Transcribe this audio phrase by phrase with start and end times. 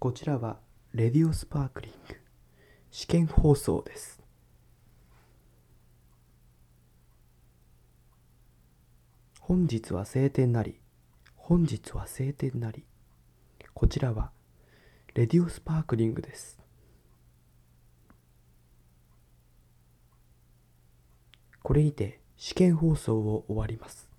[0.00, 0.56] こちらは
[0.94, 2.16] レディオスパークリング。
[2.90, 4.22] 試験放送です。
[9.40, 10.80] 本日は晴天なり
[11.36, 12.86] 本日は晴天なり。
[13.74, 14.30] こちらは
[15.12, 16.58] レディオスパークリングです。
[21.62, 24.09] これにて試験放送を終わります。